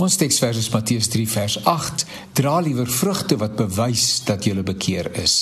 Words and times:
Ons 0.00 0.14
teksvers 0.16 0.56
is 0.56 0.68
Matteus 0.72 1.10
3 1.12 1.26
vers 1.28 1.54
8: 1.68 2.06
Dra 2.32 2.60
liewer 2.64 2.88
vrugte 2.88 3.36
wat 3.36 3.58
bewys 3.58 4.22
dat 4.24 4.46
jy 4.48 4.62
bekeer 4.64 5.10
is. 5.20 5.34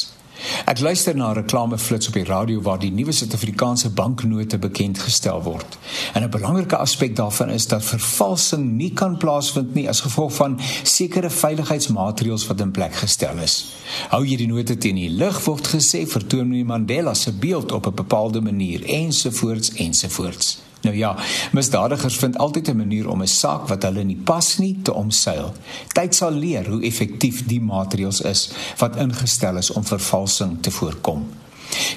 Ek 0.67 0.81
luister 0.83 1.15
na 1.15 1.31
'n 1.31 1.39
reklameflits 1.39 2.09
op 2.09 2.15
die 2.19 2.25
radio 2.25 2.61
waar 2.61 2.79
die 2.79 2.91
nuwe 2.91 3.13
Suid-Afrikaanse 3.13 3.91
banknote 3.91 4.59
bekend 4.59 4.99
gestel 4.99 5.43
word. 5.43 5.79
En 6.15 6.23
'n 6.23 6.31
belangrike 6.31 6.77
aspek 6.77 7.17
daarvan 7.17 7.51
is 7.51 7.67
dat 7.67 7.85
vervalsing 7.85 8.73
nie 8.73 8.93
kan 8.93 9.17
plaasvind 9.17 9.75
nie 9.75 9.89
as 9.89 10.01
gevolg 10.01 10.35
van 10.35 10.61
sekere 10.83 11.31
veiligheidsmaatreëls 11.31 12.47
wat 12.47 12.61
in 12.61 12.71
plek 12.71 12.95
gestel 12.95 13.39
is. 13.39 13.67
Hou 14.09 14.25
jy 14.27 14.37
die 14.37 14.47
note 14.47 14.79
teen 14.79 14.95
die 14.95 15.11
lig 15.11 15.45
word 15.45 15.69
gesê 15.69 16.07
vertoon 16.07 16.67
Mandela 16.67 17.15
se 17.15 17.33
beeld 17.33 17.73
op 17.73 17.87
'n 17.87 17.95
bepaalde 17.95 18.41
manier 18.41 18.83
ensovoorts 18.85 19.73
ensovoorts. 19.73 20.68
Nou 20.89 21.01
ja, 21.01 21.17
misdadigers 21.53 22.17
vind 22.17 22.39
altyd 22.39 22.69
'n 22.69 22.77
manier 22.77 23.09
om 23.09 23.23
'n 23.23 23.27
saak 23.27 23.69
wat 23.69 23.83
hulle 23.83 24.05
nie 24.05 24.21
pas 24.25 24.59
nie 24.59 24.79
te 24.83 24.95
omseil. 24.95 25.53
Tyd 25.93 26.15
sal 26.15 26.31
leer 26.31 26.67
hoe 26.67 26.83
effektief 26.83 27.47
die 27.47 27.61
maatreëls 27.61 28.21
is 28.21 28.51
wat 28.77 28.97
ingestel 28.97 29.57
is 29.57 29.71
om 29.71 29.85
vervalsing 29.85 30.63
te 30.63 30.71
voorkom. 30.71 31.27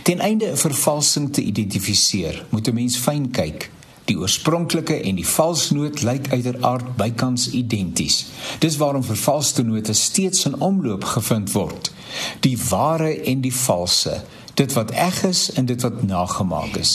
Ten 0.03 0.19
einde 0.19 0.45
'n 0.51 0.57
vervalsing 0.57 1.33
te 1.33 1.41
identifiseer, 1.41 2.45
moet 2.49 2.67
'n 2.67 2.73
mens 2.73 2.97
fyn 2.97 3.31
kyk. 3.31 3.71
Die 4.05 4.17
oorspronklike 4.17 5.01
en 5.01 5.15
die 5.15 5.27
valsnoot 5.27 6.01
lyk 6.01 6.27
uiteraard 6.31 6.95
bykans 6.95 7.49
identies. 7.49 8.25
Dis 8.59 8.77
waarom 8.77 9.03
vervalste 9.03 9.63
note 9.63 9.93
steeds 9.93 10.45
in 10.45 10.59
omloop 10.59 11.03
gevind 11.03 11.51
word. 11.51 11.91
Die 12.39 12.57
ware 12.69 13.21
en 13.21 13.41
die 13.41 13.55
valse 13.55 14.23
dit 14.61 14.73
wat 14.77 14.91
eg 14.91 15.23
is 15.25 15.47
en 15.57 15.65
dit 15.65 15.81
wat 15.81 16.03
nagemaak 16.05 16.77
is. 16.77 16.93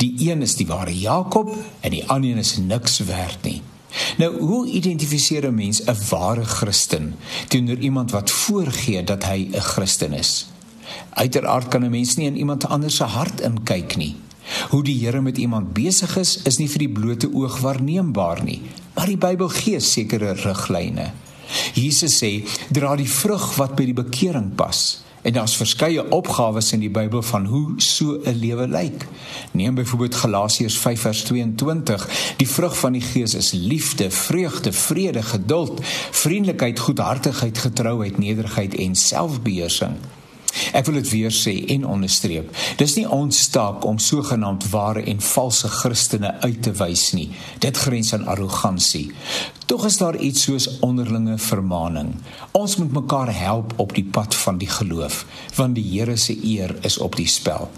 Die 0.00 0.14
een 0.30 0.42
is 0.42 0.56
die 0.56 0.66
ware 0.66 0.94
Jakob 0.96 1.52
en 1.80 1.92
die 1.92 2.06
ander 2.08 2.30
een 2.30 2.42
is 2.42 2.56
niks 2.56 2.98
werd 3.08 3.44
nie. 3.48 3.60
Nou, 4.16 4.30
hoe 4.40 4.62
identifiseer 4.70 5.44
'n 5.48 5.54
mens 5.54 5.82
'n 5.84 5.96
ware 6.08 6.44
Christen 6.44 7.14
teenoor 7.48 7.76
iemand 7.76 8.10
wat 8.10 8.30
voorgee 8.30 9.04
dat 9.04 9.24
hy 9.24 9.48
'n 9.52 9.60
Christen 9.60 10.12
is? 10.12 10.46
Uiteraard 11.10 11.68
kan 11.68 11.84
'n 11.84 11.90
mens 11.90 12.16
nie 12.16 12.26
in 12.26 12.36
iemand 12.36 12.68
anders 12.68 12.96
se 12.96 13.04
hart 13.04 13.40
inkyk 13.40 13.96
nie. 13.96 14.16
Hoe 14.70 14.82
die 14.82 15.04
Here 15.04 15.20
met 15.20 15.38
iemand 15.38 15.72
besig 15.72 16.16
is, 16.16 16.42
is 16.42 16.56
nie 16.56 16.68
vir 16.68 16.78
die 16.78 16.92
blote 16.92 17.34
oog 17.34 17.60
waarneembaar 17.60 18.44
nie, 18.44 18.60
maar 18.94 19.06
die 19.06 19.16
Bybel 19.16 19.48
gee 19.48 19.80
sekere 19.80 20.32
riglyne. 20.32 21.12
Jesus 21.74 22.22
sê: 22.22 22.48
"Dra 22.70 22.96
die 22.96 23.10
vrug 23.10 23.54
wat 23.56 23.74
by 23.74 23.84
die 23.84 23.94
bekering 23.94 24.54
pas." 24.54 25.02
En 25.22 25.32
daar's 25.32 25.56
verskeie 25.56 26.10
opgawes 26.10 26.72
in 26.72 26.80
die 26.80 26.90
Bybel 26.90 27.22
van 27.22 27.44
hoe 27.46 27.72
so 27.76 28.20
'n 28.24 28.38
lewe 28.38 28.68
lyk. 28.68 29.06
Neem 29.52 29.74
byvoorbeeld 29.74 30.14
Galasiërs 30.14 30.76
5:22. 30.78 32.34
Die 32.36 32.48
vrug 32.48 32.78
van 32.78 32.92
die 32.92 33.00
Gees 33.00 33.34
is 33.34 33.50
liefde, 33.50 34.10
vreugde, 34.10 34.72
vrede, 34.72 35.22
geduld, 35.22 35.80
vriendelikheid, 36.10 36.78
goedhartigheid, 36.78 37.58
getrouheid, 37.58 38.18
nederigheid 38.18 38.74
en 38.74 38.94
selfbeheersing. 38.94 39.96
Ek 40.72 40.86
wil 40.86 41.00
dit 41.00 41.10
weer 41.10 41.34
sê 41.34 41.54
en 41.74 41.86
onderstreep. 41.86 42.54
Dis 42.76 42.96
nie 42.96 43.08
ons 43.08 43.48
taak 43.54 43.84
om 43.88 43.98
sogenaamd 43.98 44.68
ware 44.70 45.02
en 45.02 45.20
valse 45.20 45.68
Christene 45.68 46.34
uit 46.40 46.62
te 46.62 46.72
wys 46.78 47.10
nie. 47.12 47.30
Dit 47.58 47.76
grens 47.76 48.14
aan 48.14 48.26
arrogansie. 48.26 49.10
Tog 49.72 49.86
is 49.86 49.96
daar 49.96 50.16
iets 50.16 50.42
soos 50.42 50.66
onderlinge 50.84 51.38
vermaaning. 51.38 52.10
Ons 52.52 52.76
moet 52.76 52.92
mekaar 52.92 53.30
help 53.32 53.72
op 53.80 53.94
die 53.96 54.04
pad 54.04 54.34
van 54.34 54.58
die 54.60 54.68
geloof, 54.68 55.22
want 55.56 55.78
die 55.78 55.84
Here 55.92 56.16
se 56.16 56.36
eer 56.44 56.74
is 56.84 56.98
op 56.98 57.16
die 57.16 57.26
spel. 57.26 57.70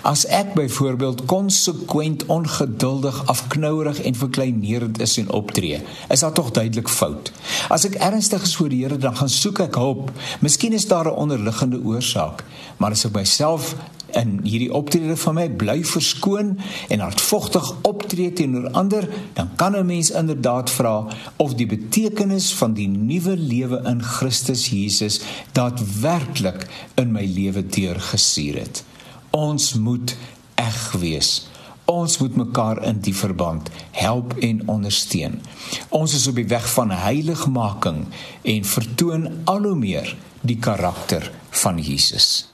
As 0.00 0.24
ek 0.32 0.54
byvoorbeeld 0.56 1.24
konsekwent 1.28 2.24
ongeduldig, 2.32 3.26
afknouerig 3.26 4.00
en 4.00 4.16
verkleinerend 4.16 5.00
is 5.00 5.18
en 5.20 5.28
optree, 5.30 5.82
is 6.08 6.24
dit 6.24 6.34
tog 6.34 6.50
duidelik 6.56 6.88
fout. 6.88 7.32
As 7.68 7.84
ek 7.84 8.00
ernstig 8.00 8.48
is 8.48 8.56
voor 8.56 8.72
die 8.72 8.80
Here, 8.86 8.96
dan 8.96 9.16
gaan 9.16 9.28
soek 9.28 9.60
ek 9.66 9.76
hulp. 9.76 10.08
Miskien 10.40 10.72
is 10.72 10.88
daar 10.88 11.12
'n 11.12 11.20
onderliggende 11.20 11.84
oorsaak, 11.84 12.31
maar 12.76 12.90
as 12.90 13.04
ek 13.04 13.14
myself 13.14 13.74
in 14.18 14.40
hierdie 14.44 14.72
optrede 14.74 15.16
van 15.16 15.36
my 15.36 15.46
bly 15.60 15.78
verskoon 15.88 16.54
en 16.92 17.04
hartvogtig 17.04 17.68
optree 17.88 18.32
teenoor 18.36 18.68
ander, 18.78 19.08
dan 19.36 19.50
kan 19.56 19.76
'n 19.76 19.86
mens 19.86 20.10
inderdaad 20.10 20.70
vra 20.70 21.06
of 21.36 21.54
die 21.54 21.66
betekenis 21.66 22.52
van 22.54 22.74
die 22.74 22.88
nuwe 22.88 23.36
lewe 23.36 23.82
in 23.84 24.02
Christus 24.02 24.68
Jesus 24.68 25.20
daadwerklik 25.52 26.66
in 26.94 27.12
my 27.12 27.24
lewe 27.24 27.66
deurgesuur 27.66 28.58
het. 28.58 28.84
Ons 29.30 29.74
moet 29.74 30.16
eg 30.54 30.92
wees. 30.92 31.48
Ons 31.84 32.18
moet 32.18 32.36
mekaar 32.36 32.84
in 32.84 33.00
die 33.00 33.14
verband 33.14 33.70
help 33.90 34.36
en 34.38 34.68
ondersteun. 34.68 35.40
Ons 35.88 36.14
is 36.14 36.26
op 36.26 36.34
die 36.34 36.46
weg 36.46 36.72
van 36.72 36.90
heiligmaking 36.90 38.06
en 38.42 38.64
vertoon 38.64 39.28
al 39.44 39.62
hoe 39.62 39.76
meer 39.76 40.16
die 40.40 40.58
karakter 40.58 41.30
van 41.52 41.78
Jesus. 41.78 42.51